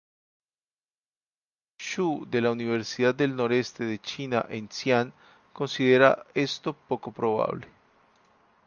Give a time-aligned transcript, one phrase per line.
[1.79, 5.13] Shu de la Universidad del noroeste de China en Xi'an,
[5.53, 7.67] considera esto poco probable.